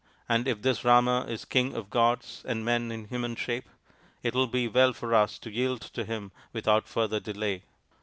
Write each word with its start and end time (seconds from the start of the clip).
"And 0.27 0.47
if 0.47 0.63
this 0.63 0.83
Rama 0.83 1.25
is 1.29 1.45
king 1.45 1.75
of 1.75 1.91
gods 1.91 2.41
and 2.47 2.65
men 2.65 2.91
in 2.91 3.05
human 3.09 3.35
shape, 3.35 3.69
it 4.23 4.33
will 4.33 4.47
be 4.47 4.67
well 4.67 4.93
for 4.93 5.13
us 5.13 5.37
to 5.37 5.51
yield 5.51 5.81
to 5.81 6.03
him 6.03 6.31
without 6.51 6.87
further 6.87 7.19
delay." 7.19 7.65